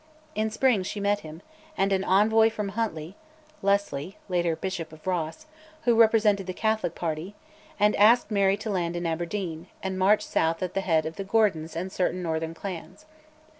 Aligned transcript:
In 0.33 0.49
spring 0.49 0.81
she 0.81 0.99
met 0.99 1.19
him, 1.19 1.43
and 1.77 1.93
an 1.93 2.03
envoy 2.03 2.49
from 2.49 2.69
Huntly 2.69 3.15
(Lesley, 3.61 4.17
later 4.29 4.55
Bishop 4.55 4.91
of 4.91 5.05
Ross), 5.05 5.45
who 5.83 5.93
represented 5.93 6.47
the 6.47 6.55
Catholic 6.55 6.95
party, 6.95 7.35
and 7.79 7.95
asked 7.97 8.31
Mary 8.31 8.57
to 8.57 8.71
land 8.71 8.95
in 8.95 9.05
Aberdeen, 9.05 9.67
and 9.83 9.99
march 9.99 10.23
south 10.25 10.63
at 10.63 10.73
the 10.73 10.81
head 10.81 11.05
of 11.05 11.17
the 11.17 11.23
Gordons 11.23 11.75
and 11.75 11.91
certain 11.91 12.23
northern 12.23 12.55
clans. 12.55 13.05